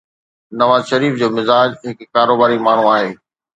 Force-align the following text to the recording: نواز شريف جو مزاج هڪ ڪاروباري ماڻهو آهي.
نواز 0.59 0.83
شريف 0.89 1.13
جو 1.19 1.27
مزاج 1.37 1.69
هڪ 1.85 1.97
ڪاروباري 2.15 2.57
ماڻهو 2.67 2.91
آهي. 2.97 3.09